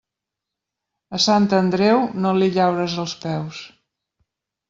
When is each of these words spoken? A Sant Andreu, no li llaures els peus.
A 1.17 1.19
Sant 1.25 1.45
Andreu, 1.57 2.01
no 2.25 2.33
li 2.39 2.49
llaures 2.55 2.97
els 3.05 3.15
peus. 3.27 3.63